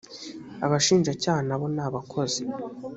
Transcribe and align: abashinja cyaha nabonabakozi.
abashinja 0.65 1.11
cyaha 1.21 1.41
nabonabakozi. 1.47 2.41